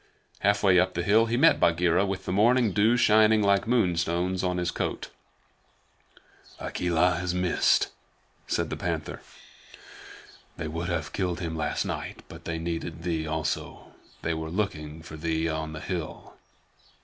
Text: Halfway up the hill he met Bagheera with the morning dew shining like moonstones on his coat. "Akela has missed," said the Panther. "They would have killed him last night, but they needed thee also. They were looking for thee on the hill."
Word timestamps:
Halfway 0.39 0.79
up 0.79 0.95
the 0.95 1.03
hill 1.03 1.27
he 1.27 1.37
met 1.37 1.59
Bagheera 1.59 2.07
with 2.07 2.25
the 2.25 2.31
morning 2.31 2.71
dew 2.71 2.97
shining 2.97 3.43
like 3.43 3.67
moonstones 3.67 4.43
on 4.43 4.57
his 4.57 4.71
coat. 4.71 5.09
"Akela 6.59 7.17
has 7.17 7.35
missed," 7.35 7.89
said 8.47 8.71
the 8.71 8.75
Panther. 8.75 9.21
"They 10.57 10.67
would 10.67 10.89
have 10.89 11.13
killed 11.13 11.39
him 11.39 11.55
last 11.55 11.85
night, 11.85 12.23
but 12.29 12.45
they 12.45 12.57
needed 12.57 13.03
thee 13.03 13.27
also. 13.27 13.91
They 14.23 14.33
were 14.33 14.49
looking 14.49 15.03
for 15.03 15.17
thee 15.17 15.47
on 15.47 15.73
the 15.73 15.79
hill." 15.81 16.33